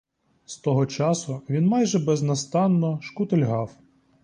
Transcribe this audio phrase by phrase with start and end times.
[0.45, 3.77] З того часу він майже безнастанно шкутильгав.